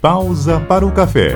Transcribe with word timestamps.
Pausa 0.00 0.60
para 0.60 0.86
o 0.86 0.92
café. 0.92 1.32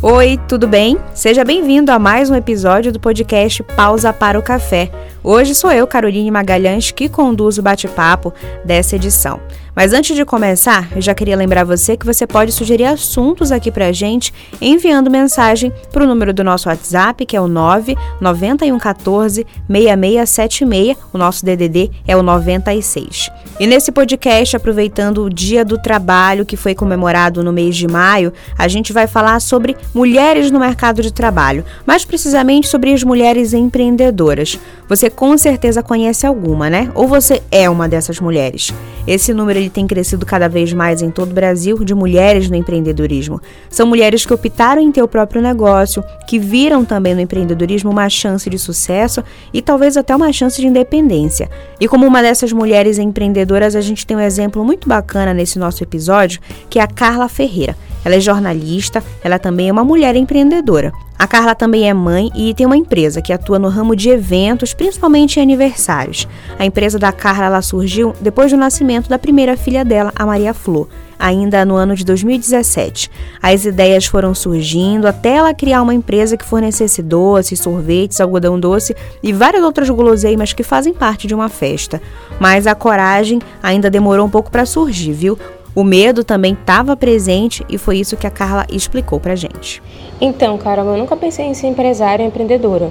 Oi, 0.00 0.40
tudo 0.48 0.66
bem? 0.66 0.98
Seja 1.12 1.44
bem-vindo 1.44 1.92
a 1.92 1.98
mais 1.98 2.30
um 2.30 2.34
episódio 2.34 2.90
do 2.90 2.98
podcast 2.98 3.62
Pausa 3.62 4.10
para 4.10 4.38
o 4.38 4.42
Café. 4.42 4.90
Hoje 5.22 5.54
sou 5.54 5.70
eu, 5.70 5.86
Caroline 5.86 6.30
Magalhães, 6.30 6.90
que 6.90 7.10
conduzo 7.10 7.60
o 7.60 7.64
bate-papo 7.64 8.32
dessa 8.64 8.96
edição. 8.96 9.38
Mas 9.76 9.92
antes 9.92 10.16
de 10.16 10.24
começar, 10.24 10.88
eu 10.96 11.02
já 11.02 11.14
queria 11.14 11.36
lembrar 11.36 11.62
você 11.62 11.98
que 11.98 12.06
você 12.06 12.26
pode 12.26 12.50
sugerir 12.50 12.86
assuntos 12.86 13.52
aqui 13.52 13.70
pra 13.70 13.92
gente 13.92 14.32
enviando 14.58 15.10
mensagem 15.10 15.70
para 15.92 16.02
o 16.02 16.06
número 16.06 16.32
do 16.32 16.42
nosso 16.42 16.70
WhatsApp, 16.70 17.26
que 17.26 17.36
é 17.36 17.40
o 17.40 17.46
99114 17.46 19.46
6676. 19.68 20.96
O 21.12 21.18
nosso 21.18 21.44
DDD 21.44 21.90
é 22.08 22.16
o 22.16 22.22
96. 22.22 23.30
E 23.60 23.66
nesse 23.66 23.92
podcast, 23.92 24.56
aproveitando 24.56 25.22
o 25.22 25.30
Dia 25.30 25.64
do 25.64 25.76
Trabalho, 25.76 26.46
que 26.46 26.56
foi 26.56 26.74
comemorado 26.74 27.44
no 27.44 27.52
mês 27.52 27.76
de 27.76 27.86
maio, 27.86 28.32
a 28.56 28.68
gente 28.68 28.94
vai 28.94 29.06
falar 29.06 29.40
sobre 29.40 29.76
mulheres 29.94 30.50
no 30.50 30.58
mercado 30.58 31.02
de 31.02 31.12
trabalho, 31.12 31.64
mais 31.86 32.04
precisamente 32.04 32.66
sobre 32.66 32.92
as 32.92 33.02
mulheres 33.02 33.52
empreendedoras. 33.52 34.58
Você 34.88 35.10
com 35.10 35.36
certeza 35.36 35.82
conhece 35.82 36.26
alguma, 36.26 36.70
né? 36.70 36.90
Ou 36.94 37.08
você 37.08 37.42
é 37.50 37.68
uma 37.68 37.88
dessas 37.88 38.20
mulheres. 38.20 38.72
Esse 39.06 39.32
número 39.32 39.65
ele 39.66 39.70
tem 39.70 39.86
crescido 39.86 40.24
cada 40.24 40.48
vez 40.48 40.72
mais 40.72 41.02
em 41.02 41.10
todo 41.10 41.32
o 41.32 41.34
Brasil 41.34 41.84
de 41.84 41.94
mulheres 41.94 42.48
no 42.48 42.56
empreendedorismo. 42.56 43.40
São 43.68 43.86
mulheres 43.86 44.24
que 44.24 44.32
optaram 44.32 44.80
em 44.80 44.92
ter 44.92 45.02
o 45.02 45.08
próprio 45.08 45.42
negócio, 45.42 46.02
que 46.26 46.38
viram 46.38 46.84
também 46.84 47.14
no 47.14 47.20
empreendedorismo 47.20 47.90
uma 47.90 48.08
chance 48.08 48.48
de 48.48 48.58
sucesso 48.58 49.22
e 49.52 49.60
talvez 49.60 49.96
até 49.96 50.14
uma 50.14 50.32
chance 50.32 50.60
de 50.60 50.66
independência. 50.66 51.50
E 51.80 51.88
como 51.88 52.06
uma 52.06 52.22
dessas 52.22 52.52
mulheres 52.52 52.98
empreendedoras, 52.98 53.74
a 53.74 53.80
gente 53.80 54.06
tem 54.06 54.16
um 54.16 54.20
exemplo 54.20 54.64
muito 54.64 54.88
bacana 54.88 55.34
nesse 55.34 55.58
nosso 55.58 55.82
episódio, 55.82 56.40
que 56.70 56.78
é 56.78 56.82
a 56.82 56.86
Carla 56.86 57.28
Ferreira. 57.28 57.76
Ela 58.06 58.14
é 58.14 58.20
jornalista, 58.20 59.02
ela 59.20 59.36
também 59.36 59.68
é 59.68 59.72
uma 59.72 59.82
mulher 59.82 60.14
empreendedora. 60.14 60.92
A 61.18 61.26
Carla 61.26 61.56
também 61.56 61.90
é 61.90 61.92
mãe 61.92 62.30
e 62.36 62.54
tem 62.54 62.64
uma 62.64 62.76
empresa 62.76 63.20
que 63.20 63.32
atua 63.32 63.58
no 63.58 63.68
ramo 63.68 63.96
de 63.96 64.10
eventos, 64.10 64.72
principalmente 64.72 65.40
em 65.40 65.42
aniversários. 65.42 66.28
A 66.56 66.64
empresa 66.64 67.00
da 67.00 67.10
Carla 67.10 67.46
ela 67.46 67.62
surgiu 67.62 68.14
depois 68.20 68.52
do 68.52 68.56
nascimento 68.56 69.08
da 69.08 69.18
primeira 69.18 69.56
filha 69.56 69.84
dela, 69.84 70.12
a 70.14 70.24
Maria 70.24 70.54
Flor, 70.54 70.86
ainda 71.18 71.64
no 71.64 71.74
ano 71.74 71.96
de 71.96 72.04
2017. 72.04 73.10
As 73.42 73.64
ideias 73.64 74.06
foram 74.06 74.36
surgindo 74.36 75.08
até 75.08 75.30
ela 75.30 75.52
criar 75.52 75.82
uma 75.82 75.94
empresa 75.94 76.36
que 76.36 76.44
fornecesse 76.44 77.02
doces, 77.02 77.58
sorvetes, 77.58 78.20
algodão 78.20 78.60
doce 78.60 78.94
e 79.20 79.32
várias 79.32 79.64
outras 79.64 79.90
guloseimas 79.90 80.52
que 80.52 80.62
fazem 80.62 80.94
parte 80.94 81.26
de 81.26 81.34
uma 81.34 81.48
festa. 81.48 82.00
Mas 82.38 82.68
a 82.68 82.74
coragem 82.76 83.40
ainda 83.60 83.90
demorou 83.90 84.26
um 84.26 84.30
pouco 84.30 84.48
para 84.48 84.64
surgir, 84.64 85.12
viu? 85.12 85.36
O 85.76 85.84
medo 85.84 86.24
também 86.24 86.54
estava 86.54 86.96
presente 86.96 87.62
e 87.68 87.76
foi 87.76 87.98
isso 87.98 88.16
que 88.16 88.26
a 88.26 88.30
Carla 88.30 88.64
explicou 88.72 89.20
pra 89.20 89.36
gente. 89.36 89.82
Então, 90.18 90.56
cara, 90.56 90.80
eu 90.80 90.96
nunca 90.96 91.14
pensei 91.14 91.44
em 91.44 91.52
ser 91.52 91.66
empresária, 91.66 92.24
empreendedora. 92.24 92.90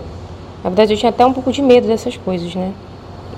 Na 0.64 0.70
verdade, 0.70 0.94
eu 0.94 0.98
tinha 0.98 1.10
até 1.10 1.26
um 1.26 1.34
pouco 1.34 1.52
de 1.52 1.64
medo 1.64 1.88
dessas 1.88 2.16
coisas, 2.16 2.54
né? 2.54 2.72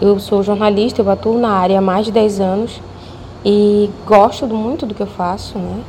Eu 0.01 0.19
sou 0.19 0.43
jornalista, 0.43 1.01
eu 1.01 1.09
atuo 1.09 1.39
na 1.39 1.51
área 1.51 1.77
há 1.77 1.81
mais 1.81 2.05
de 2.05 2.11
10 2.11 2.41
anos 2.41 2.81
e 3.45 3.89
gosto 4.05 4.45
muito 4.47 4.85
do 4.85 4.93
que 4.93 5.01
eu 5.01 5.07
faço, 5.07 5.57
né? 5.57 5.79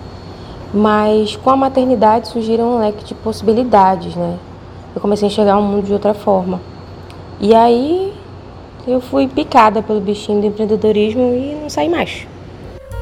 Mas 0.72 1.34
com 1.34 1.50
a 1.50 1.56
maternidade 1.56 2.28
surgiram 2.28 2.76
um 2.76 2.78
leque 2.78 3.04
de 3.04 3.14
possibilidades, 3.16 4.14
né? 4.14 4.38
Eu 4.94 5.00
comecei 5.00 5.26
a 5.26 5.32
enxergar 5.32 5.58
o 5.58 5.62
mundo 5.62 5.84
de 5.84 5.92
outra 5.92 6.14
forma. 6.14 6.60
E 7.40 7.52
aí 7.52 8.12
eu 8.86 9.00
fui 9.00 9.26
picada 9.26 9.82
pelo 9.82 10.00
bichinho 10.00 10.42
do 10.42 10.46
empreendedorismo 10.46 11.34
e 11.34 11.58
não 11.60 11.68
saí 11.68 11.88
mais. 11.88 12.24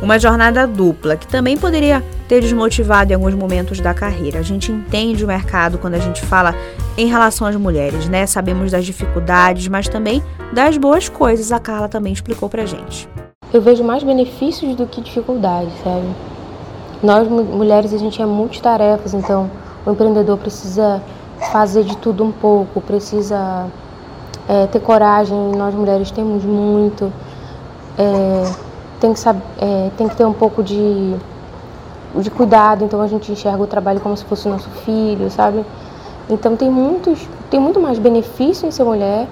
Uma 0.03 0.19
jornada 0.19 0.67
dupla, 0.67 1.17
que 1.17 1.27
também 1.27 1.57
poderia 1.57 2.05
ter 2.29 2.43
desmotivado 2.43 3.13
em 3.13 3.15
alguns 3.15 3.35
momentos 3.35 3.81
da 3.81 3.95
carreira. 3.95 4.39
A 4.39 4.43
gente 4.43 4.71
entende 4.71 5.25
o 5.25 5.27
mercado 5.27 5.79
quando 5.79 5.95
a 5.95 5.99
gente 5.99 6.21
fala 6.21 6.55
em 6.99 7.07
relação 7.07 7.47
às 7.47 7.57
mulheres, 7.57 8.07
né? 8.07 8.27
Sabemos 8.27 8.73
das 8.73 8.85
dificuldades, 8.85 9.69
mas 9.69 9.89
também 9.89 10.23
das 10.53 10.77
boas 10.77 11.09
coisas. 11.09 11.51
A 11.51 11.59
Carla 11.59 11.89
também 11.89 12.13
explicou 12.13 12.47
pra 12.49 12.67
gente. 12.67 13.09
Eu 13.53 13.63
vejo 13.63 13.83
mais 13.83 14.03
benefícios 14.03 14.75
do 14.75 14.87
que 14.87 15.01
dificuldades, 15.01 15.73
sabe? 15.83 16.07
Nós 17.03 17.27
mulheres 17.27 17.95
a 17.95 17.99
gente 17.99 18.21
é 18.21 18.27
multitarefas, 18.27 19.15
então 19.15 19.51
o 19.87 19.91
empreendedor 19.91 20.37
precisa 20.37 21.01
fazer 21.53 21.85
de 21.85 21.97
tudo 21.97 22.23
um 22.23 22.33
pouco, 22.33 22.83
precisa 22.83 23.67
é, 24.47 24.67
ter 24.67 24.81
coragem. 24.81 25.37
Nós 25.57 25.75
mulheres 25.75 26.11
temos 26.11 26.45
muito. 26.45 27.11
É, 27.97 28.66
tem 29.01 29.13
que, 29.13 29.19
saber, 29.19 29.43
é, 29.59 29.91
tem 29.97 30.09
que 30.09 30.17
ter 30.17 30.25
um 30.25 30.33
pouco 30.33 30.63
de, 30.63 31.15
de 32.17 32.31
cuidado, 32.31 32.85
então 32.85 33.01
a 33.01 33.07
gente 33.07 33.31
enxerga 33.31 33.63
o 33.63 33.67
trabalho 33.67 34.01
como 34.01 34.17
se 34.17 34.25
fosse 34.25 34.49
nosso 34.49 34.71
filho, 34.85 35.31
sabe? 35.31 35.65
Então 36.29 36.57
tem, 36.57 36.71
muitos, 36.71 37.29
tem 37.51 37.61
muito 37.61 37.81
mais 37.81 37.99
benefício 37.99 38.67
em 38.67 38.71
ser 38.71 38.85
mulher 38.85 39.29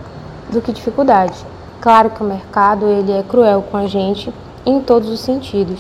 do 0.52 0.60
que 0.60 0.72
dificuldade. 0.72 1.34
Claro 1.80 2.10
que 2.10 2.22
o 2.22 2.26
mercado 2.26 2.86
ele 2.86 3.12
é 3.12 3.22
cruel 3.22 3.62
com 3.62 3.76
a 3.76 3.86
gente 3.86 4.32
em 4.64 4.80
todos 4.80 5.08
os 5.08 5.20
sentidos. 5.20 5.78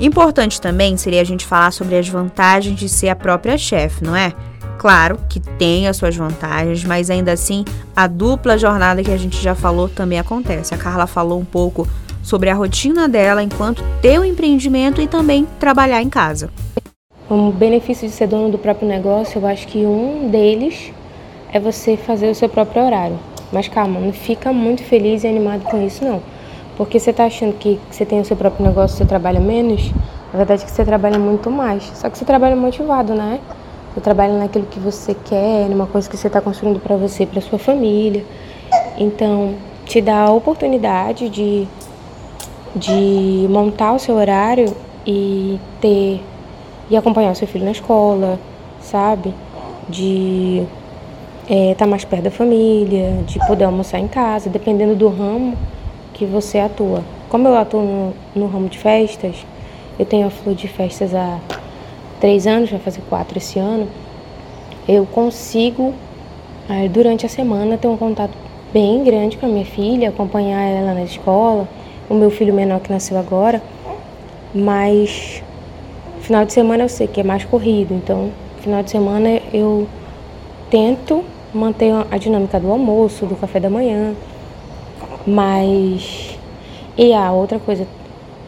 Importante 0.00 0.60
também 0.60 0.96
seria 0.96 1.20
a 1.20 1.24
gente 1.24 1.46
falar 1.46 1.72
sobre 1.72 1.96
as 1.96 2.08
vantagens 2.08 2.78
de 2.78 2.88
ser 2.88 3.08
a 3.08 3.16
própria 3.16 3.58
chefe, 3.58 4.04
não 4.04 4.14
é? 4.14 4.32
Claro 4.78 5.18
que 5.28 5.40
tem 5.40 5.88
as 5.88 5.96
suas 5.96 6.14
vantagens, 6.14 6.84
mas 6.84 7.10
ainda 7.10 7.32
assim 7.32 7.64
a 7.96 8.06
dupla 8.06 8.56
jornada 8.56 9.02
que 9.02 9.10
a 9.10 9.16
gente 9.16 9.42
já 9.42 9.54
falou 9.54 9.88
também 9.88 10.20
acontece. 10.20 10.72
A 10.72 10.78
Carla 10.78 11.06
falou 11.06 11.40
um 11.40 11.44
pouco 11.44 11.88
sobre 12.28 12.50
a 12.50 12.54
rotina 12.54 13.08
dela 13.08 13.42
enquanto 13.42 13.82
ter 14.02 14.20
um 14.20 14.24
empreendimento 14.24 15.00
e 15.00 15.06
também 15.06 15.46
trabalhar 15.58 16.02
em 16.02 16.10
casa. 16.10 16.50
Um 17.30 17.50
benefício 17.50 18.06
de 18.06 18.12
ser 18.12 18.26
dono 18.26 18.50
do 18.50 18.58
próprio 18.58 18.86
negócio, 18.86 19.40
eu 19.40 19.46
acho 19.46 19.66
que 19.66 19.78
um 19.78 20.28
deles 20.30 20.92
é 21.50 21.58
você 21.58 21.96
fazer 21.96 22.30
o 22.30 22.34
seu 22.34 22.48
próprio 22.48 22.84
horário. 22.84 23.18
Mas 23.50 23.66
calma, 23.66 23.98
não 23.98 24.12
fica 24.12 24.52
muito 24.52 24.82
feliz 24.82 25.24
e 25.24 25.26
animado 25.26 25.62
com 25.64 25.84
isso 25.84 26.04
não. 26.04 26.20
Porque 26.76 27.00
você 27.00 27.10
está 27.10 27.24
achando 27.24 27.54
que 27.54 27.80
você 27.90 28.04
tem 28.04 28.20
o 28.20 28.24
seu 28.24 28.36
próprio 28.36 28.64
negócio, 28.66 28.98
você 28.98 29.06
trabalha 29.06 29.40
menos, 29.40 29.90
na 30.30 30.36
verdade 30.36 30.62
é 30.62 30.66
que 30.66 30.70
você 30.70 30.84
trabalha 30.84 31.18
muito 31.18 31.50
mais. 31.50 31.82
Só 31.94 32.10
que 32.10 32.18
você 32.18 32.26
trabalha 32.26 32.54
motivado, 32.54 33.14
né? 33.14 33.40
Você 33.94 34.02
trabalha 34.02 34.34
naquilo 34.38 34.66
que 34.66 34.78
você 34.78 35.14
quer, 35.14 35.66
numa 35.70 35.86
coisa 35.86 36.08
que 36.08 36.16
você 36.16 36.26
está 36.26 36.42
construindo 36.42 36.78
para 36.78 36.94
você, 36.94 37.24
para 37.24 37.40
sua 37.40 37.58
família. 37.58 38.22
Então, 38.98 39.54
te 39.86 40.02
dá 40.02 40.24
a 40.24 40.30
oportunidade 40.30 41.30
de 41.30 41.66
de 42.74 43.46
montar 43.48 43.94
o 43.94 43.98
seu 43.98 44.14
horário 44.14 44.74
e 45.06 45.58
ter 45.80 46.20
e 46.90 46.96
acompanhar 46.96 47.32
o 47.32 47.34
seu 47.34 47.46
filho 47.46 47.64
na 47.64 47.70
escola, 47.70 48.38
sabe? 48.80 49.34
De 49.88 50.62
estar 51.42 51.54
é, 51.54 51.74
tá 51.74 51.86
mais 51.86 52.04
perto 52.04 52.24
da 52.24 52.30
família, 52.30 53.22
de 53.26 53.38
poder 53.46 53.64
almoçar 53.64 53.98
em 53.98 54.08
casa, 54.08 54.48
dependendo 54.48 54.94
do 54.94 55.08
ramo 55.08 55.56
que 56.14 56.24
você 56.24 56.58
atua. 56.58 57.02
Como 57.28 57.46
eu 57.46 57.56
atuo 57.56 57.82
no, 57.82 58.14
no 58.34 58.46
ramo 58.46 58.68
de 58.68 58.78
festas, 58.78 59.36
eu 59.98 60.06
tenho 60.06 60.26
a 60.26 60.30
Flor 60.30 60.54
de 60.54 60.68
Festas 60.68 61.14
há 61.14 61.38
três 62.20 62.46
anos, 62.46 62.70
vai 62.70 62.80
fazer 62.80 63.02
quatro 63.08 63.38
esse 63.38 63.58
ano, 63.58 63.88
eu 64.88 65.04
consigo, 65.06 65.92
durante 66.90 67.26
a 67.26 67.28
semana, 67.28 67.76
ter 67.76 67.88
um 67.88 67.96
contato 67.96 68.32
bem 68.72 69.04
grande 69.04 69.36
com 69.36 69.46
a 69.46 69.48
minha 69.48 69.64
filha, 69.64 70.08
acompanhar 70.08 70.62
ela 70.62 70.94
na 70.94 71.02
escola, 71.02 71.68
o 72.08 72.14
meu 72.14 72.30
filho 72.30 72.54
menor 72.54 72.80
que 72.80 72.90
nasceu 72.90 73.18
agora, 73.18 73.62
mas 74.54 75.42
final 76.20 76.44
de 76.44 76.52
semana 76.52 76.84
eu 76.84 76.88
sei 76.88 77.06
que 77.06 77.20
é 77.20 77.24
mais 77.24 77.44
corrido, 77.44 77.94
então 77.94 78.30
final 78.60 78.82
de 78.82 78.90
semana 78.90 79.40
eu 79.52 79.86
tento 80.70 81.24
manter 81.52 81.92
a 82.10 82.18
dinâmica 82.18 82.58
do 82.58 82.70
almoço, 82.70 83.26
do 83.26 83.36
café 83.36 83.60
da 83.60 83.70
manhã, 83.70 84.14
mas 85.26 86.38
e 86.96 87.12
a 87.12 87.30
outra 87.30 87.58
coisa, 87.58 87.86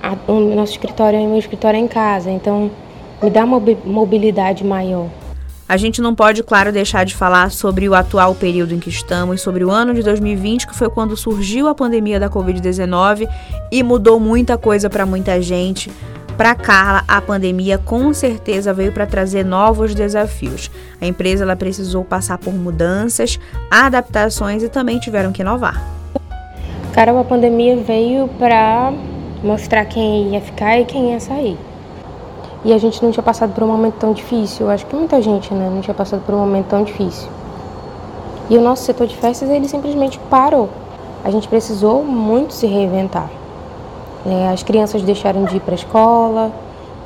a, 0.02 0.16
o 0.30 0.40
nosso 0.54 0.72
escritório, 0.72 1.20
o 1.20 1.28
meu 1.28 1.38
escritório 1.38 1.76
é 1.76 1.80
em 1.80 1.88
casa, 1.88 2.30
então 2.30 2.70
me 3.22 3.30
dá 3.30 3.44
uma 3.44 3.62
mobilidade 3.84 4.64
maior. 4.64 5.06
A 5.70 5.76
gente 5.76 6.02
não 6.02 6.16
pode, 6.16 6.42
claro, 6.42 6.72
deixar 6.72 7.04
de 7.04 7.14
falar 7.14 7.52
sobre 7.52 7.88
o 7.88 7.94
atual 7.94 8.34
período 8.34 8.74
em 8.74 8.80
que 8.80 8.88
estamos, 8.88 9.40
sobre 9.40 9.64
o 9.64 9.70
ano 9.70 9.94
de 9.94 10.02
2020, 10.02 10.66
que 10.66 10.74
foi 10.74 10.90
quando 10.90 11.16
surgiu 11.16 11.68
a 11.68 11.74
pandemia 11.76 12.18
da 12.18 12.28
Covid-19 12.28 13.28
e 13.70 13.80
mudou 13.80 14.18
muita 14.18 14.58
coisa 14.58 14.90
para 14.90 15.06
muita 15.06 15.40
gente. 15.40 15.88
Para 16.36 16.56
Carla, 16.56 17.04
a 17.06 17.20
pandemia 17.20 17.78
com 17.78 18.12
certeza 18.12 18.74
veio 18.74 18.90
para 18.90 19.06
trazer 19.06 19.44
novos 19.44 19.94
desafios. 19.94 20.68
A 21.00 21.06
empresa 21.06 21.44
ela 21.44 21.54
precisou 21.54 22.02
passar 22.02 22.36
por 22.36 22.52
mudanças, 22.52 23.38
adaptações 23.70 24.64
e 24.64 24.68
também 24.68 24.98
tiveram 24.98 25.30
que 25.30 25.42
inovar. 25.42 25.80
Cara, 26.92 27.16
a 27.16 27.22
pandemia 27.22 27.76
veio 27.76 28.26
para 28.40 28.92
mostrar 29.40 29.84
quem 29.84 30.34
ia 30.34 30.40
ficar 30.40 30.80
e 30.80 30.84
quem 30.84 31.12
ia 31.12 31.20
sair. 31.20 31.69
E 32.64 32.72
a 32.72 32.78
gente 32.78 33.02
não 33.02 33.10
tinha 33.10 33.22
passado 33.22 33.52
por 33.54 33.64
um 33.64 33.66
momento 33.66 33.94
tão 33.94 34.12
difícil. 34.12 34.66
Eu 34.66 34.72
acho 34.72 34.84
que 34.86 34.94
muita 34.94 35.20
gente 35.22 35.52
né, 35.54 35.70
não 35.72 35.80
tinha 35.80 35.94
passado 35.94 36.22
por 36.26 36.34
um 36.34 36.38
momento 36.38 36.66
tão 36.66 36.84
difícil. 36.84 37.28
E 38.50 38.58
o 38.58 38.60
nosso 38.60 38.82
setor 38.82 39.06
de 39.06 39.16
festas, 39.16 39.48
ele 39.48 39.66
simplesmente 39.68 40.18
parou. 40.28 40.68
A 41.24 41.30
gente 41.30 41.48
precisou 41.48 42.02
muito 42.04 42.52
se 42.52 42.66
reinventar. 42.66 43.30
É, 44.26 44.48
as 44.48 44.62
crianças 44.62 45.02
deixaram 45.02 45.44
de 45.44 45.56
ir 45.56 45.60
para 45.60 45.72
a 45.72 45.76
escola, 45.76 46.52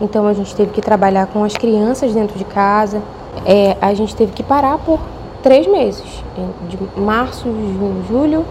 Então 0.01 0.27
a 0.27 0.33
gente 0.33 0.55
teve 0.57 0.73
que 0.73 0.81
trabalhar 0.81 1.29
com 1.29 1.45
as 1.45 1.55
crianças 1.55 2.13
dentro 2.13 2.37
de 2.37 2.45
casa. 2.45 3.01
É, 3.47 3.77
a 3.81 3.95
gente 3.95 4.17
teve 4.17 4.33
que 4.33 4.43
parar 4.43 4.79
por 4.79 4.99
três 5.43 5.67
meses, 5.67 6.25
de 6.69 6.79
março, 7.01 7.45
junho, 7.45 8.05
julho. 8.09 8.45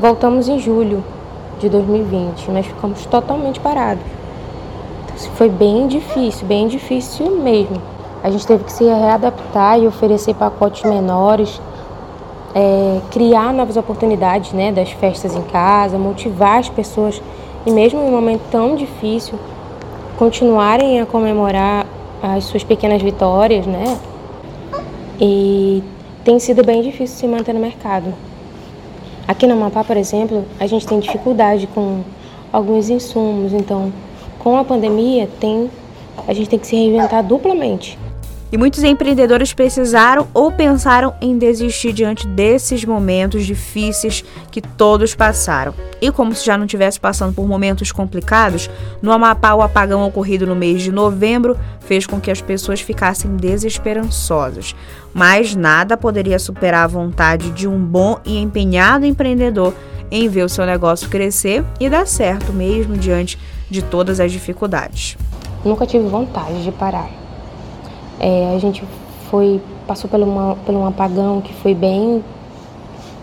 Voltamos 0.00 0.48
em 0.48 0.58
julho 0.58 1.04
de 1.58 1.68
2020. 1.68 2.50
Nós 2.50 2.66
ficamos 2.66 3.04
totalmente 3.04 3.60
parados. 3.60 4.17
Foi 5.26 5.48
bem 5.48 5.88
difícil, 5.88 6.46
bem 6.46 6.68
difícil 6.68 7.30
mesmo. 7.36 7.80
A 8.22 8.30
gente 8.30 8.46
teve 8.46 8.64
que 8.64 8.72
se 8.72 8.84
readaptar 8.84 9.78
e 9.78 9.86
oferecer 9.86 10.34
pacotes 10.34 10.82
menores, 10.82 11.60
é, 12.54 13.00
criar 13.10 13.52
novas 13.52 13.76
oportunidades 13.76 14.52
né, 14.52 14.72
das 14.72 14.90
festas 14.90 15.34
em 15.34 15.42
casa, 15.42 15.98
motivar 15.98 16.58
as 16.58 16.68
pessoas 16.68 17.20
e 17.66 17.70
mesmo 17.70 18.00
em 18.00 18.04
um 18.04 18.10
momento 18.10 18.42
tão 18.50 18.74
difícil, 18.74 19.38
continuarem 20.18 21.00
a 21.00 21.06
comemorar 21.06 21.86
as 22.22 22.44
suas 22.44 22.64
pequenas 22.64 23.00
vitórias, 23.02 23.66
né? 23.66 23.98
E 25.20 25.82
tem 26.24 26.38
sido 26.38 26.64
bem 26.64 26.82
difícil 26.82 27.16
se 27.16 27.26
manter 27.28 27.52
no 27.52 27.60
mercado. 27.60 28.12
Aqui 29.26 29.46
no 29.46 29.54
Amapá, 29.54 29.84
por 29.84 29.96
exemplo, 29.96 30.44
a 30.58 30.66
gente 30.66 30.86
tem 30.86 30.98
dificuldade 30.98 31.66
com 31.68 32.00
alguns 32.52 32.88
insumos, 32.88 33.52
então 33.52 33.92
com 34.48 34.56
a 34.56 34.64
pandemia 34.64 35.28
tem 35.38 35.70
a 36.26 36.32
gente 36.32 36.48
tem 36.48 36.58
que 36.58 36.66
se 36.66 36.74
reinventar 36.74 37.22
duplamente. 37.22 37.98
E 38.50 38.56
muitos 38.56 38.82
empreendedores 38.82 39.52
precisaram 39.52 40.26
ou 40.32 40.50
pensaram 40.50 41.14
em 41.20 41.36
desistir 41.36 41.92
diante 41.92 42.26
desses 42.26 42.82
momentos 42.82 43.44
difíceis 43.44 44.24
que 44.50 44.62
todos 44.62 45.14
passaram. 45.14 45.74
E 46.00 46.10
como 46.10 46.34
se 46.34 46.46
já 46.46 46.56
não 46.56 46.64
estivesse 46.64 46.98
passando 46.98 47.34
por 47.34 47.46
momentos 47.46 47.92
complicados, 47.92 48.70
no 49.02 49.12
Amapá 49.12 49.54
o 49.54 49.60
apagão 49.60 50.04
ocorrido 50.06 50.46
no 50.46 50.56
mês 50.56 50.82
de 50.82 50.90
novembro 50.90 51.58
fez 51.80 52.06
com 52.06 52.18
que 52.18 52.30
as 52.30 52.40
pessoas 52.40 52.80
ficassem 52.80 53.36
desesperançosas. 53.36 54.74
Mas 55.12 55.54
nada 55.54 55.94
poderia 55.94 56.38
superar 56.38 56.84
a 56.84 56.88
vontade 56.88 57.50
de 57.50 57.68
um 57.68 57.78
bom 57.78 58.18
e 58.24 58.38
empenhado 58.38 59.04
empreendedor 59.04 59.74
em 60.10 60.28
ver 60.28 60.44
o 60.44 60.48
seu 60.48 60.64
negócio 60.66 61.08
crescer 61.08 61.64
e 61.80 61.88
dar 61.88 62.06
certo 62.06 62.52
mesmo 62.52 62.96
diante 62.96 63.38
de 63.70 63.82
todas 63.82 64.20
as 64.20 64.32
dificuldades. 64.32 65.16
Nunca 65.64 65.86
tive 65.86 66.08
vontade 66.08 66.62
de 66.62 66.72
parar 66.72 67.10
é, 68.20 68.54
a 68.54 68.58
gente 68.58 68.82
foi 69.30 69.60
passou 69.86 70.10
por, 70.10 70.18
por 70.66 70.74
um 70.74 70.86
apagão 70.86 71.40
que 71.40 71.54
foi 71.54 71.74
bem 71.74 72.22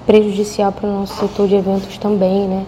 prejudicial 0.05 0.71
para 0.71 0.87
o 0.87 0.91
nosso 0.91 1.15
setor 1.15 1.47
de 1.47 1.55
eventos 1.55 1.97
também, 1.97 2.47
né? 2.47 2.65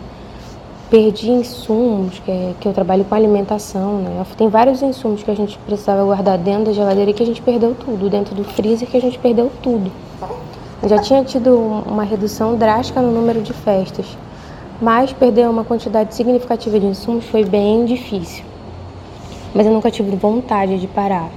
Perdi 0.90 1.30
insumos, 1.30 2.20
que, 2.20 2.32
é, 2.32 2.54
que 2.60 2.68
eu 2.68 2.74
trabalho 2.74 3.04
com 3.04 3.14
alimentação, 3.14 4.00
né? 4.00 4.26
Tem 4.38 4.50
vários 4.50 4.82
insumos 4.82 5.24
que 5.24 5.32
a 5.32 5.36
gente 5.36 5.58
precisava 5.60 6.04
guardar 6.04 6.38
dentro 6.38 6.66
da 6.66 6.74
geladeira 6.74 7.14
que 7.14 7.24
a 7.24 7.26
gente 7.26 7.42
perdeu 7.42 7.76
tudo, 7.76 8.10
dentro 8.10 8.36
do 8.36 8.44
freezer 8.44 8.88
que 8.88 8.98
a 8.98 9.02
gente 9.02 9.18
perdeu 9.20 9.52
tudo. 9.62 9.92
Já 10.88 11.00
tinha 11.00 11.22
tido 11.22 11.54
uma 11.86 12.04
redução 12.04 12.56
drástica 12.56 13.02
no 13.02 13.12
número 13.12 13.42
de 13.42 13.52
festas, 13.52 14.06
mas 14.82 15.12
perder 15.12 15.50
uma 15.50 15.66
quantidade 15.66 16.16
significativa 16.16 16.80
de 16.80 16.86
insumos 16.86 17.26
foi 17.26 17.44
bem 17.44 17.84
difícil. 17.84 18.46
Mas 19.54 19.66
eu 19.66 19.74
nunca 19.74 19.92
tive 19.92 20.16
vontade 20.16 20.80
de 20.80 20.88
parar. 20.88 21.30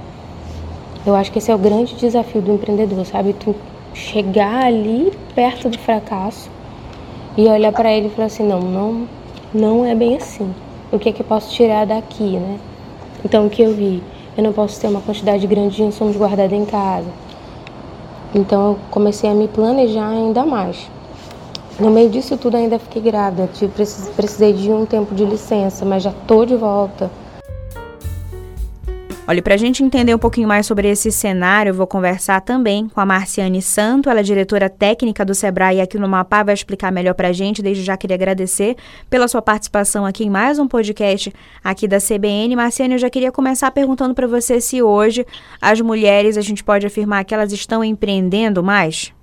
Eu 1.05 1.13
acho 1.15 1.33
que 1.33 1.39
esse 1.39 1.51
é 1.51 1.55
o 1.55 1.57
grande 1.57 1.95
desafio 1.95 2.41
do 2.41 2.53
empreendedor, 2.53 3.05
sabe? 3.05 3.33
Tu 3.33 3.53
chegar 3.93 4.67
ali 4.67 5.11
perto 5.35 5.67
do 5.67 5.77
fracasso 5.77 6.49
e 7.35 7.45
olhar 7.45 7.73
para 7.73 7.91
ele 7.91 8.07
e 8.07 8.09
falar 8.09 8.27
assim, 8.27 8.47
não, 8.47 8.61
não, 8.61 9.07
não 9.53 9.85
é 9.85 9.93
bem 9.93 10.15
assim. 10.15 10.49
O 10.93 10.97
que 10.97 11.09
é 11.09 11.11
que 11.11 11.23
eu 11.23 11.25
posso 11.25 11.51
tirar 11.51 11.85
daqui, 11.85 12.37
né? 12.37 12.57
Então 13.25 13.47
o 13.47 13.49
que 13.49 13.61
eu 13.61 13.73
vi, 13.73 14.01
eu 14.37 14.43
não 14.43 14.53
posso 14.53 14.79
ter 14.79 14.87
uma 14.87 15.01
quantidade 15.01 15.45
grande 15.45 15.75
de 15.75 15.83
insumos 15.83 16.15
guardados 16.15 16.57
em 16.57 16.63
casa. 16.63 17.09
Então 18.33 18.71
eu 18.71 18.79
comecei 18.89 19.29
a 19.29 19.33
me 19.33 19.47
planejar 19.47 20.07
ainda 20.07 20.45
mais. 20.45 20.89
No 21.79 21.89
meio 21.89 22.09
disso 22.09 22.37
tudo 22.37 22.55
ainda 22.55 22.79
fiquei 22.79 23.01
grávida, 23.01 23.49
precisei 24.15 24.53
de 24.53 24.71
um 24.71 24.85
tempo 24.85 25.15
de 25.15 25.25
licença, 25.25 25.83
mas 25.83 26.03
já 26.03 26.13
tô 26.27 26.45
de 26.45 26.55
volta. 26.55 27.09
Olha, 29.27 29.41
para 29.41 29.53
a 29.53 29.57
gente 29.57 29.83
entender 29.83 30.15
um 30.15 30.19
pouquinho 30.19 30.47
mais 30.47 30.65
sobre 30.65 30.89
esse 30.89 31.11
cenário, 31.11 31.73
vou 31.73 31.85
conversar 31.85 32.41
também 32.41 32.89
com 32.89 32.99
a 32.99 33.05
Marciane 33.05 33.61
Santo, 33.61 34.09
ela 34.09 34.19
é 34.19 34.23
diretora 34.23 34.67
técnica 34.67 35.23
do 35.23 35.35
Sebrae 35.35 35.79
aqui 35.79 35.97
no 35.97 36.09
Mapá, 36.09 36.43
vai 36.43 36.55
explicar 36.55 36.91
melhor 36.91 37.13
para 37.13 37.27
a 37.27 37.31
gente. 37.31 37.61
Desde 37.61 37.83
já 37.83 37.95
queria 37.95 38.15
agradecer 38.15 38.75
pela 39.09 39.27
sua 39.27 39.41
participação 39.41 40.05
aqui 40.05 40.25
em 40.25 40.29
mais 40.29 40.57
um 40.57 40.67
podcast 40.67 41.31
aqui 41.63 41.87
da 41.87 41.99
CBN. 41.99 42.55
Marciane, 42.55 42.95
eu 42.95 42.99
já 42.99 43.09
queria 43.09 43.31
começar 43.31 43.69
perguntando 43.71 44.15
para 44.15 44.27
você 44.27 44.59
se 44.59 44.81
hoje 44.81 45.25
as 45.61 45.79
mulheres, 45.79 46.35
a 46.35 46.41
gente 46.41 46.63
pode 46.63 46.87
afirmar 46.87 47.23
que 47.23 47.33
elas 47.33 47.53
estão 47.53 47.83
empreendendo 47.83 48.63
mais? 48.63 49.13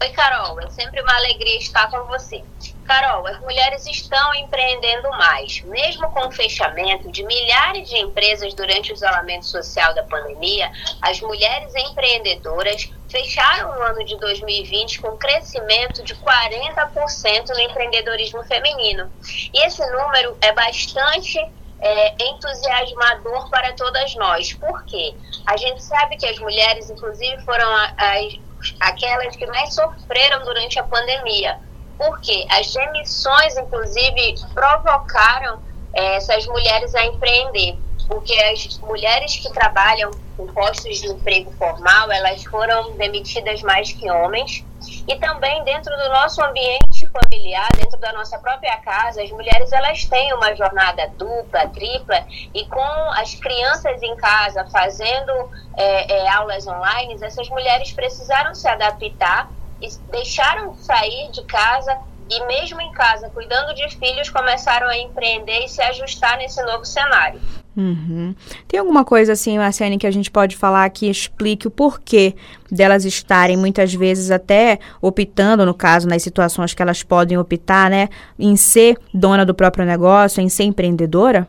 Oi, 0.00 0.10
Carol. 0.10 0.60
É 0.60 0.70
sempre 0.70 1.02
uma 1.02 1.16
alegria 1.16 1.58
estar 1.58 1.90
com 1.90 2.04
você. 2.04 2.44
Carol, 2.84 3.26
as 3.26 3.40
mulheres 3.40 3.84
estão 3.84 4.32
empreendendo 4.36 5.10
mais. 5.10 5.60
Mesmo 5.64 6.08
com 6.12 6.28
o 6.28 6.30
fechamento 6.30 7.10
de 7.10 7.24
milhares 7.24 7.88
de 7.88 7.96
empresas 7.98 8.54
durante 8.54 8.92
o 8.92 8.94
isolamento 8.94 9.44
social 9.44 9.92
da 9.94 10.04
pandemia, 10.04 10.70
as 11.02 11.20
mulheres 11.20 11.74
empreendedoras 11.74 12.92
fecharam 13.08 13.70
o 13.70 13.82
ano 13.82 14.04
de 14.04 14.16
2020 14.20 15.00
com 15.00 15.16
crescimento 15.16 16.04
de 16.04 16.14
40% 16.14 17.48
no 17.48 17.60
empreendedorismo 17.60 18.44
feminino. 18.44 19.10
E 19.52 19.66
esse 19.66 19.84
número 19.90 20.38
é 20.40 20.52
bastante 20.52 21.38
é, 21.80 22.24
entusiasmador 22.24 23.50
para 23.50 23.72
todas 23.72 24.14
nós. 24.14 24.52
Por 24.54 24.84
quê? 24.84 25.16
A 25.44 25.56
gente 25.56 25.82
sabe 25.82 26.16
que 26.16 26.26
as 26.26 26.38
mulheres, 26.38 26.88
inclusive, 26.88 27.42
foram 27.42 27.68
as 27.96 28.47
aquelas 28.80 29.36
que 29.36 29.46
mais 29.46 29.74
sofreram 29.74 30.44
durante 30.44 30.78
a 30.78 30.84
pandemia, 30.84 31.58
porque 31.96 32.46
as 32.50 32.72
demissões, 32.72 33.56
inclusive, 33.56 34.34
provocaram 34.54 35.60
é, 35.92 36.16
essas 36.16 36.46
mulheres 36.46 36.94
a 36.94 37.04
empreender, 37.04 37.76
porque 38.06 38.34
as 38.34 38.78
mulheres 38.78 39.36
que 39.36 39.50
trabalham 39.52 40.10
em 40.38 40.46
postos 40.46 41.00
de 41.00 41.08
emprego 41.08 41.50
formal, 41.52 42.10
elas 42.10 42.44
foram 42.44 42.96
demitidas 42.96 43.62
mais 43.62 43.92
que 43.92 44.10
homens, 44.10 44.64
e 45.06 45.16
também 45.16 45.62
dentro 45.64 45.94
do 45.96 46.08
nosso 46.10 46.42
ambiente 46.42 47.08
familiar, 47.08 47.68
dentro 47.76 47.98
da 47.98 48.12
nossa 48.12 48.38
própria 48.38 48.76
casa, 48.78 49.22
as 49.22 49.30
mulheres 49.30 49.72
elas 49.72 50.04
têm 50.04 50.32
uma 50.32 50.54
jornada 50.54 51.08
dupla, 51.16 51.68
tripla, 51.68 52.24
e 52.54 52.64
com 52.66 53.10
as 53.12 53.34
crianças 53.34 54.02
em 54.02 54.14
casa 54.16 54.66
fazendo 54.70 55.50
é, 55.76 56.12
é, 56.12 56.28
aulas 56.28 56.66
online, 56.66 57.18
essas 57.22 57.48
mulheres 57.48 57.92
precisaram 57.92 58.54
se 58.54 58.68
adaptar 58.68 59.50
e 59.80 59.88
deixaram 60.10 60.72
de 60.72 60.80
sair 60.80 61.30
de 61.30 61.42
casa 61.44 61.98
e 62.30 62.44
mesmo 62.44 62.80
em 62.80 62.92
casa, 62.92 63.30
cuidando 63.30 63.74
de 63.74 63.88
filhos, 63.96 64.28
começaram 64.28 64.86
a 64.88 64.98
empreender 64.98 65.64
e 65.64 65.68
se 65.68 65.80
ajustar 65.80 66.36
nesse 66.36 66.62
novo 66.62 66.84
cenário. 66.84 67.40
Uhum. 67.78 68.34
Tem 68.66 68.80
alguma 68.80 69.04
coisa 69.04 69.34
assim, 69.34 69.56
Marciane, 69.56 69.98
que 69.98 70.06
a 70.06 70.10
gente 70.10 70.32
pode 70.32 70.56
falar 70.56 70.90
que 70.90 71.08
explique 71.08 71.68
o 71.68 71.70
porquê 71.70 72.34
delas 72.68 73.04
estarem 73.04 73.56
muitas 73.56 73.94
vezes 73.94 74.32
até 74.32 74.80
optando, 75.00 75.64
no 75.64 75.72
caso, 75.72 76.08
nas 76.08 76.20
situações 76.24 76.74
que 76.74 76.82
elas 76.82 77.04
podem 77.04 77.38
optar, 77.38 77.88
né, 77.88 78.08
em 78.36 78.56
ser 78.56 78.98
dona 79.14 79.46
do 79.46 79.54
próprio 79.54 79.86
negócio, 79.86 80.40
em 80.40 80.48
ser 80.48 80.64
empreendedora? 80.64 81.46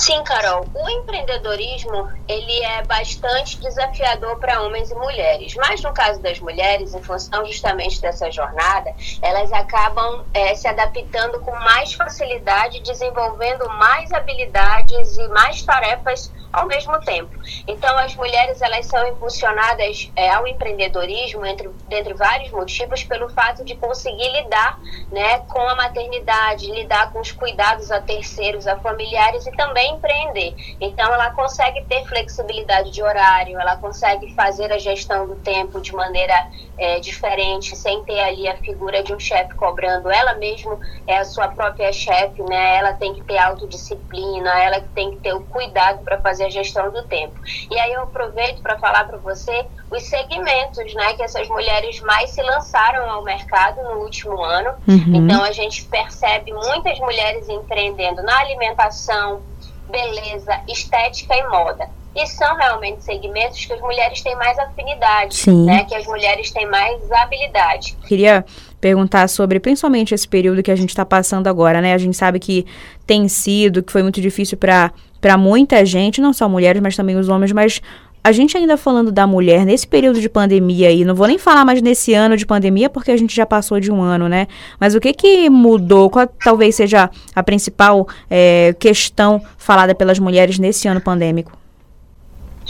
Sim, 0.00 0.24
Carol. 0.24 0.64
O 0.72 0.88
empreendedorismo 0.88 2.10
ele 2.26 2.62
é 2.62 2.82
bastante 2.84 3.60
desafiador 3.60 4.38
para 4.38 4.62
homens 4.62 4.90
e 4.90 4.94
mulheres, 4.94 5.54
mas 5.56 5.82
no 5.82 5.92
caso 5.92 6.22
das 6.22 6.40
mulheres, 6.40 6.94
em 6.94 7.02
função 7.02 7.44
justamente 7.44 8.00
dessa 8.00 8.30
jornada, 8.30 8.94
elas 9.20 9.52
acabam 9.52 10.24
é, 10.32 10.54
se 10.54 10.66
adaptando 10.66 11.40
com 11.40 11.50
mais 11.50 11.92
facilidade, 11.92 12.80
desenvolvendo 12.80 13.68
mais 13.68 14.10
habilidades 14.10 15.18
e 15.18 15.28
mais 15.28 15.60
tarefas 15.62 16.32
ao 16.50 16.66
mesmo 16.66 16.98
tempo. 17.00 17.30
Então, 17.66 17.96
as 17.98 18.14
mulheres 18.16 18.60
elas 18.62 18.86
são 18.86 19.06
impulsionadas 19.06 20.10
é, 20.16 20.30
ao 20.30 20.46
empreendedorismo 20.46 21.44
entre 21.44 21.68
dentre 21.88 22.14
vários 22.14 22.50
motivos 22.50 23.04
pelo 23.04 23.28
fato 23.28 23.64
de 23.64 23.76
conseguir 23.76 24.30
lidar, 24.32 24.80
né, 25.12 25.40
com 25.40 25.60
a 25.60 25.74
maternidade, 25.74 26.70
lidar 26.70 27.12
com 27.12 27.20
os 27.20 27.32
cuidados 27.32 27.90
a 27.90 28.00
terceiros, 28.00 28.66
a 28.66 28.78
familiares 28.78 29.46
e 29.46 29.52
também 29.52 29.89
empreender. 29.90 30.54
Então, 30.80 31.12
ela 31.12 31.30
consegue 31.30 31.82
ter 31.84 32.04
flexibilidade 32.06 32.90
de 32.90 33.02
horário, 33.02 33.58
ela 33.58 33.76
consegue 33.76 34.34
fazer 34.34 34.72
a 34.72 34.78
gestão 34.78 35.26
do 35.26 35.36
tempo 35.36 35.80
de 35.80 35.94
maneira 35.94 36.34
é, 36.78 36.98
diferente, 36.98 37.76
sem 37.76 38.02
ter 38.04 38.20
ali 38.20 38.48
a 38.48 38.56
figura 38.56 39.02
de 39.02 39.14
um 39.14 39.18
chefe 39.18 39.54
cobrando. 39.54 40.10
Ela 40.10 40.34
mesmo 40.34 40.78
é 41.06 41.18
a 41.18 41.24
sua 41.24 41.48
própria 41.48 41.92
chefe, 41.92 42.42
né? 42.42 42.76
Ela 42.76 42.94
tem 42.94 43.14
que 43.14 43.22
ter 43.22 43.38
autodisciplina, 43.38 44.50
ela 44.62 44.80
tem 44.94 45.10
que 45.10 45.16
ter 45.18 45.34
o 45.34 45.42
cuidado 45.42 46.02
para 46.02 46.18
fazer 46.20 46.44
a 46.44 46.50
gestão 46.50 46.90
do 46.90 47.02
tempo. 47.04 47.38
E 47.70 47.78
aí 47.78 47.92
eu 47.92 48.02
aproveito 48.02 48.62
para 48.62 48.78
falar 48.78 49.04
para 49.04 49.18
você 49.18 49.66
os 49.90 50.04
segmentos, 50.04 50.94
né, 50.94 51.14
que 51.14 51.22
essas 51.22 51.48
mulheres 51.48 52.00
mais 52.00 52.30
se 52.30 52.40
lançaram 52.42 53.10
ao 53.10 53.22
mercado 53.24 53.82
no 53.82 54.02
último 54.02 54.40
ano. 54.42 54.70
Uhum. 54.86 55.16
Então 55.16 55.42
a 55.42 55.52
gente 55.52 55.84
percebe 55.84 56.52
muitas 56.52 56.98
mulheres 57.00 57.48
empreendendo 57.48 58.22
na 58.22 58.38
alimentação, 58.38 59.42
beleza, 59.90 60.60
estética 60.68 61.34
e 61.36 61.48
moda. 61.48 61.88
E 62.14 62.26
são 62.26 62.56
realmente 62.56 63.04
segmentos 63.04 63.64
que 63.64 63.72
as 63.72 63.80
mulheres 63.80 64.20
têm 64.20 64.34
mais 64.34 64.58
afinidade, 64.58 65.36
Sim. 65.36 65.64
né? 65.64 65.84
Que 65.84 65.94
as 65.94 66.04
mulheres 66.06 66.50
têm 66.50 66.66
mais 66.66 67.10
habilidade. 67.12 67.96
Queria 68.08 68.44
perguntar 68.80 69.28
sobre 69.28 69.60
principalmente 69.60 70.12
esse 70.12 70.26
período 70.26 70.62
que 70.62 70.72
a 70.72 70.76
gente 70.76 70.88
está 70.88 71.04
passando 71.04 71.46
agora, 71.46 71.80
né? 71.80 71.94
A 71.94 71.98
gente 71.98 72.16
sabe 72.16 72.40
que 72.40 72.66
tem 73.06 73.28
sido, 73.28 73.80
que 73.80 73.92
foi 73.92 74.02
muito 74.02 74.20
difícil 74.20 74.58
para 74.58 75.36
muita 75.38 75.84
gente, 75.84 76.20
não 76.20 76.32
só 76.32 76.48
mulheres, 76.48 76.82
mas 76.82 76.96
também 76.96 77.16
os 77.16 77.28
homens, 77.28 77.52
mas 77.52 77.80
a 78.22 78.32
gente 78.32 78.56
ainda 78.56 78.76
falando 78.76 79.10
da 79.10 79.26
mulher 79.26 79.64
nesse 79.64 79.86
período 79.86 80.20
de 80.20 80.28
pandemia 80.28 80.88
aí, 80.88 81.04
não 81.04 81.14
vou 81.14 81.26
nem 81.26 81.38
falar 81.38 81.64
mais 81.64 81.80
nesse 81.80 82.12
ano 82.12 82.36
de 82.36 82.44
pandemia, 82.44 82.90
porque 82.90 83.10
a 83.10 83.16
gente 83.16 83.34
já 83.34 83.46
passou 83.46 83.80
de 83.80 83.90
um 83.90 84.02
ano, 84.02 84.28
né? 84.28 84.46
Mas 84.78 84.94
o 84.94 85.00
que 85.00 85.12
que 85.12 85.48
mudou? 85.48 86.10
Qual 86.10 86.26
talvez 86.26 86.74
seja 86.74 87.10
a 87.34 87.42
principal 87.42 88.06
é, 88.30 88.74
questão 88.78 89.40
falada 89.56 89.94
pelas 89.94 90.18
mulheres 90.18 90.58
nesse 90.58 90.86
ano 90.86 91.00
pandêmico? 91.00 91.52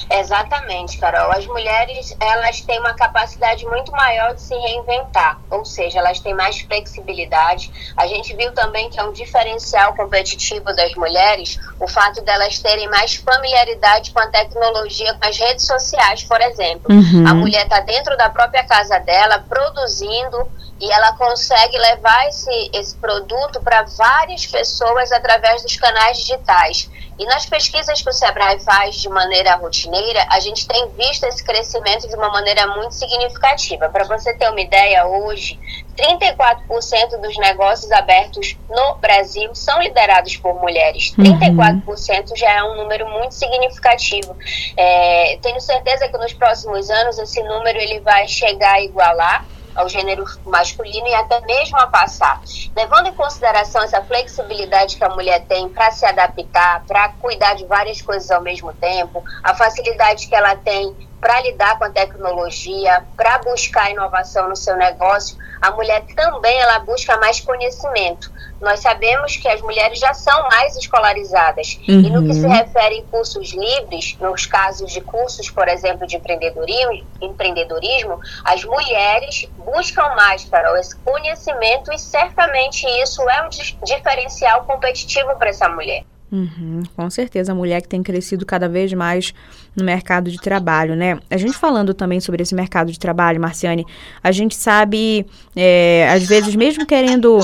Exatamente, 0.09 0.99
Carol. 0.99 1.31
As 1.33 1.47
mulheres, 1.47 2.17
elas 2.21 2.61
têm 2.61 2.79
uma 2.79 2.95
capacidade 2.95 3.67
muito 3.67 3.91
maior 3.93 4.35
de 4.35 4.43
se 4.43 4.55
reinventar, 4.55 5.39
ou 5.51 5.65
seja, 5.65 5.99
elas 5.99 6.21
têm 6.21 6.35
mais 6.35 6.61
flexibilidade. 6.61 7.71
A 7.97 8.07
gente 8.07 8.35
viu 8.35 8.53
também 8.53 8.89
que 8.89 8.99
é 8.99 9.03
um 9.05 9.13
diferencial 9.13 9.95
competitivo 9.95 10.65
das 10.75 10.95
mulheres 10.95 11.59
o 11.79 11.89
fato 11.89 12.23
delas 12.23 12.59
terem 12.59 12.89
mais 12.89 13.17
familiaridade 13.17 14.11
com 14.11 14.21
a 14.21 14.27
tecnologia, 14.27 15.15
com 15.15 15.29
as 15.29 15.37
redes 15.37 15.67
sociais, 15.67 16.23
por 16.25 16.41
exemplo. 16.41 16.95
Uhum. 16.95 17.27
A 17.27 17.35
mulher 17.35 17.65
está 17.65 17.81
dentro 17.81 18.17
da 18.17 18.29
própria 18.29 18.65
casa 18.65 18.99
dela, 19.01 19.45
produzindo 19.49 20.49
e 20.81 20.91
ela 20.91 21.13
consegue 21.13 21.77
levar 21.77 22.27
esse, 22.29 22.71
esse 22.73 22.97
produto 22.97 23.61
para 23.61 23.83
várias 23.83 24.47
pessoas 24.47 25.13
através 25.13 25.63
dos 25.63 25.77
canais 25.77 26.17
digitais. 26.17 26.91
E 27.21 27.27
nas 27.27 27.45
pesquisas 27.45 28.01
que 28.01 28.09
o 28.09 28.15
Sebrae 28.15 28.59
faz 28.61 28.97
de 28.97 29.07
maneira 29.11 29.55
rotineira, 29.57 30.27
a 30.31 30.41
gente 30.41 30.67
tem 30.67 30.89
visto 30.97 31.25
esse 31.25 31.45
crescimento 31.45 32.09
de 32.09 32.15
uma 32.15 32.31
maneira 32.31 32.67
muito 32.69 32.95
significativa. 32.95 33.91
Para 33.91 34.05
você 34.05 34.33
ter 34.33 34.49
uma 34.49 34.59
ideia, 34.59 35.07
hoje, 35.07 35.61
34% 35.99 37.21
dos 37.21 37.37
negócios 37.37 37.93
abertos 37.93 38.57
no 38.71 38.95
Brasil 38.95 39.55
são 39.55 39.83
liderados 39.83 40.39
por 40.39 40.59
mulheres. 40.63 41.13
34% 41.19 42.35
já 42.39 42.53
é 42.53 42.63
um 42.63 42.77
número 42.77 43.07
muito 43.11 43.35
significativo. 43.35 44.35
É, 44.75 45.39
tenho 45.43 45.61
certeza 45.61 46.09
que 46.09 46.17
nos 46.17 46.33
próximos 46.33 46.89
anos 46.89 47.19
esse 47.19 47.43
número 47.43 47.79
ele 47.79 48.01
vai 48.01 48.27
chegar 48.27 48.77
a 48.77 48.83
igualar 48.83 49.45
ao 49.75 49.89
gênero 49.89 50.25
masculino 50.45 51.07
e 51.07 51.15
até 51.15 51.41
mesmo 51.43 51.79
a 51.79 51.87
passar. 51.87 52.41
Levando 52.77 53.09
em 53.09 53.15
consideração 53.15 53.83
essa 53.83 54.03
flexibilidade 54.03 54.97
que 54.97 55.05
a 55.05 55.11
mulher 55.11 55.45
tem 55.47 55.69
para 55.69 55.91
se 55.91 56.05
adaptar, 56.05 56.85
para 56.87 57.11
cuidar 57.21 57.55
de 57.55 57.65
várias 57.67 58.01
coisas 58.03 58.31
ao 58.31 58.43
mesmo 58.43 58.73
tempo, 58.75 59.23
a 59.43 59.55
facilidade 59.55 60.27
que 60.27 60.35
ela 60.35 60.57
tem 60.57 60.97
para 61.21 61.41
lidar 61.43 61.79
com 61.79 61.85
a 61.85 61.91
tecnologia, 61.91 63.05
para 63.17 63.39
buscar 63.39 63.91
inovação 63.91 64.49
no 64.49 64.57
seu 64.57 64.77
negócio, 64.77 65.37
a 65.61 65.71
mulher 65.71 66.03
também 66.17 66.59
ela 66.59 66.79
busca 66.79 67.19
mais 67.19 67.41
conhecimento. 67.41 68.33
Nós 68.61 68.81
sabemos 68.81 69.37
que 69.37 69.49
as 69.49 69.61
mulheres 69.63 69.99
já 69.99 70.13
são 70.13 70.49
mais 70.49 70.77
escolarizadas. 70.77 71.81
Uhum. 71.89 72.01
E 72.01 72.11
no 72.11 72.25
que 72.25 72.35
se 72.35 72.47
refere 72.47 72.97
em 72.97 73.05
cursos 73.07 73.53
livres, 73.53 74.17
nos 74.21 74.47
casos 74.47 74.93
de 74.93 75.01
cursos, 75.01 75.51
por 75.51 75.67
exemplo, 75.69 76.07
de 76.07 76.17
empreendedorismo, 76.17 77.07
empreendedorismo 77.21 78.21
as 78.45 78.65
mulheres 78.65 79.49
buscam 79.65 80.09
mais, 80.15 80.45
Carol, 80.45 80.77
esse 80.77 80.97
conhecimento 80.97 81.93
e 81.93 81.99
certamente 81.99 82.87
isso 83.03 83.29
é 83.29 83.47
um 83.47 83.49
diferencial 83.85 84.65
competitivo 84.65 85.37
para 85.37 85.51
essa 85.51 85.69
mulher. 85.69 86.05
Uhum, 86.33 86.85
com 86.95 87.11
certeza, 87.11 87.51
a 87.51 87.55
mulher 87.55 87.83
que 87.83 87.89
tem 87.89 88.05
crescido 88.05 88.47
cada 88.47 88.69
vez 88.69 88.93
mais 88.93 89.35
no 89.75 89.85
mercado 89.85 90.31
de 90.31 90.39
trabalho, 90.39 90.95
né? 90.95 91.19
A 91.29 91.37
gente 91.37 91.57
falando 91.59 91.93
também 91.93 92.21
sobre 92.21 92.43
esse 92.43 92.55
mercado 92.55 92.93
de 92.93 92.99
trabalho, 93.01 93.41
Marciane, 93.41 93.85
a 94.23 94.31
gente 94.31 94.55
sabe, 94.55 95.27
é, 95.57 96.09
às 96.09 96.29
vezes, 96.29 96.55
mesmo 96.55 96.87
querendo 96.87 97.41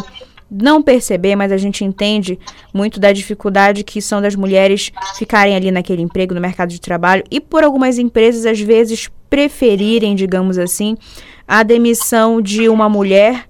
não 0.50 0.82
perceber, 0.82 1.34
mas 1.34 1.50
a 1.50 1.56
gente 1.56 1.84
entende 1.84 2.38
muito 2.72 3.00
da 3.00 3.12
dificuldade 3.12 3.82
que 3.82 4.00
são 4.00 4.22
das 4.22 4.36
mulheres 4.36 4.92
ficarem 5.18 5.56
ali 5.56 5.70
naquele 5.70 6.02
emprego 6.02 6.34
no 6.34 6.40
mercado 6.40 6.70
de 6.70 6.80
trabalho 6.80 7.24
e 7.30 7.40
por 7.40 7.64
algumas 7.64 7.98
empresas, 7.98 8.46
às 8.46 8.60
vezes, 8.60 9.10
preferirem, 9.28 10.14
digamos 10.14 10.56
assim, 10.56 10.96
a 11.46 11.62
demissão 11.62 12.40
de 12.40 12.68
uma 12.68 12.88
mulher 12.88 13.48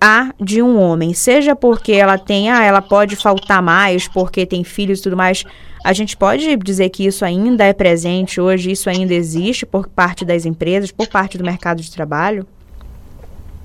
a 0.00 0.32
de 0.40 0.62
um 0.62 0.78
homem, 0.80 1.12
seja 1.12 1.56
porque 1.56 1.92
ela 1.92 2.16
tem, 2.16 2.50
ah, 2.50 2.62
ela 2.62 2.80
pode 2.80 3.16
faltar 3.16 3.60
mais 3.60 4.06
porque 4.06 4.46
tem 4.46 4.62
filhos 4.62 5.00
e 5.00 5.02
tudo 5.02 5.16
mais. 5.16 5.44
A 5.84 5.92
gente 5.92 6.16
pode 6.16 6.56
dizer 6.56 6.88
que 6.90 7.04
isso 7.04 7.24
ainda 7.24 7.64
é 7.64 7.72
presente 7.72 8.40
hoje, 8.40 8.70
isso 8.70 8.88
ainda 8.88 9.14
existe 9.14 9.66
por 9.66 9.88
parte 9.88 10.24
das 10.24 10.44
empresas, 10.44 10.90
por 10.90 11.08
parte 11.08 11.38
do 11.38 11.44
mercado 11.44 11.82
de 11.82 11.90
trabalho? 11.90 12.46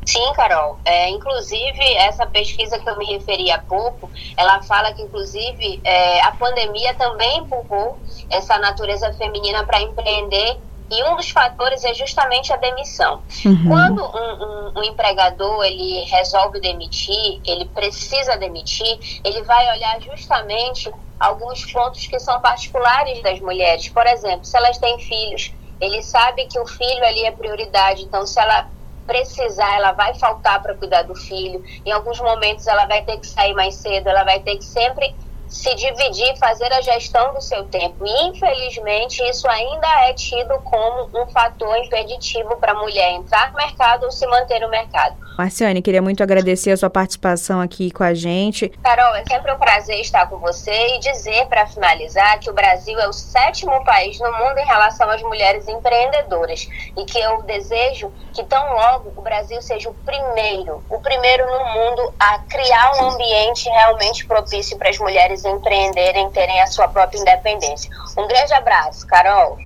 Sim, 0.05 0.33
Carol. 0.33 0.77
É, 0.85 1.09
inclusive, 1.09 1.81
essa 1.95 2.25
pesquisa 2.25 2.77
que 2.79 2.89
eu 2.89 2.97
me 2.97 3.05
referi 3.05 3.51
há 3.51 3.59
pouco, 3.59 4.09
ela 4.37 4.61
fala 4.63 4.93
que, 4.93 5.01
inclusive, 5.01 5.81
é, 5.83 6.21
a 6.21 6.31
pandemia 6.31 6.93
também 6.95 7.39
empurrou 7.39 7.97
essa 8.29 8.57
natureza 8.57 9.13
feminina 9.13 9.63
para 9.65 9.81
empreender 9.81 10.59
e 10.91 11.03
um 11.05 11.15
dos 11.15 11.31
fatores 11.31 11.83
é 11.83 11.93
justamente 11.93 12.53
a 12.53 12.57
demissão. 12.57 13.23
Uhum. 13.43 13.67
Quando 13.67 14.03
um, 14.03 14.77
um, 14.77 14.79
um, 14.79 14.83
empregador 14.83 15.63
ele 15.63 16.03
resolve 16.03 16.59
demitir, 16.59 17.41
ele 17.45 17.65
precisa 17.65 18.37
demitir, 18.37 18.99
ele 19.23 19.41
vai 19.41 19.75
olhar 19.75 19.99
justamente 20.01 20.93
alguns 21.19 21.65
pontos 21.71 22.05
que 22.05 22.19
são 22.19 22.39
particulares 22.41 23.23
das 23.23 23.39
mulheres. 23.39 23.89
Por 23.89 24.05
exemplo, 24.05 24.45
se 24.45 24.55
elas 24.55 24.77
têm 24.77 24.99
filhos, 24.99 25.51
ele 25.81 26.03
sabe 26.03 26.45
que 26.45 26.59
o 26.59 26.67
filho 26.67 27.03
ali 27.03 27.25
é 27.25 27.31
prioridade. 27.31 28.03
Então, 28.03 28.27
se 28.27 28.39
ela 28.39 28.69
precisar, 29.05 29.75
ela 29.75 29.91
vai 29.91 30.13
faltar 30.15 30.61
para 30.61 30.75
cuidar 30.75 31.03
do 31.03 31.15
filho. 31.15 31.63
Em 31.85 31.91
alguns 31.91 32.19
momentos, 32.19 32.67
ela 32.67 32.85
vai 32.85 33.01
ter 33.03 33.17
que 33.17 33.27
sair 33.27 33.53
mais 33.53 33.75
cedo, 33.75 34.07
ela 34.07 34.23
vai 34.23 34.39
ter 34.39 34.57
que 34.57 34.63
sempre 34.63 35.13
se 35.53 35.73
dividir, 35.75 36.35
fazer 36.37 36.73
a 36.73 36.81
gestão 36.81 37.31
do 37.33 37.39
seu 37.39 37.63
tempo. 37.65 38.03
E, 38.03 38.23
infelizmente, 38.27 39.21
isso 39.29 39.47
ainda 39.47 39.87
é 40.07 40.13
tido 40.13 40.59
como 40.61 41.09
um 41.13 41.27
fator 41.27 41.77
impeditivo 41.77 42.57
para 42.57 42.71
a 42.71 42.75
mulher 42.75 43.11
entrar 43.11 43.51
no 43.51 43.57
mercado 43.57 44.05
ou 44.05 44.11
se 44.11 44.25
manter 44.25 44.59
no 44.59 44.69
mercado. 44.69 45.15
Marciane, 45.37 45.81
queria 45.81 46.01
muito 46.01 46.21
agradecer 46.21 46.71
a 46.71 46.77
sua 46.77 46.89
participação 46.89 47.59
aqui 47.59 47.91
com 47.91 48.03
a 48.03 48.13
gente. 48.13 48.69
Carol, 48.83 49.15
é 49.15 49.23
sempre 49.25 49.51
um 49.51 49.57
prazer 49.57 49.99
estar 49.99 50.27
com 50.27 50.37
você 50.37 50.95
e 50.95 50.99
dizer, 50.99 51.47
para 51.47 51.65
finalizar, 51.65 52.39
que 52.39 52.49
o 52.49 52.53
Brasil 52.53 52.99
é 52.99 53.07
o 53.07 53.13
sétimo 53.13 53.83
país 53.83 54.19
no 54.19 54.31
mundo 54.31 54.57
em 54.59 54.65
relação 54.65 55.09
às 55.09 55.21
mulheres 55.23 55.67
empreendedoras 55.67 56.67
e 56.95 57.05
que 57.05 57.19
eu 57.19 57.41
desejo 57.43 58.11
que 58.31 58.43
tão 58.43 58.73
logo 58.73 59.11
o 59.15 59.21
Brasil 59.21 59.61
seja 59.61 59.89
o 59.89 59.93
primeiro, 59.93 60.83
o 60.89 60.99
primeiro 60.99 61.45
no 61.45 61.65
mundo 61.65 62.13
a 62.19 62.39
criar 62.39 62.91
um 62.97 63.11
ambiente 63.11 63.69
realmente 63.69 64.25
propício 64.27 64.77
para 64.77 64.89
as 64.89 64.97
mulheres 65.43 65.45
empreenderem, 65.45 66.29
terem 66.31 66.61
a 66.61 66.67
sua 66.67 66.87
própria 66.87 67.19
independência. 67.19 67.89
Um 68.17 68.27
grande 68.27 68.53
abraço, 68.53 69.05
Carol. 69.05 69.57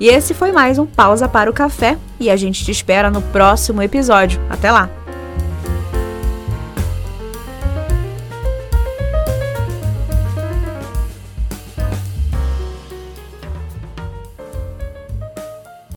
E 0.00 0.08
esse 0.08 0.32
foi 0.32 0.52
mais 0.52 0.78
um 0.78 0.86
Pausa 0.86 1.28
para 1.28 1.50
o 1.50 1.52
Café 1.52 1.96
e 2.20 2.30
a 2.30 2.36
gente 2.36 2.64
te 2.64 2.70
espera 2.70 3.10
no 3.10 3.20
próximo 3.20 3.82
episódio. 3.82 4.40
Até 4.48 4.70
lá! 4.70 4.88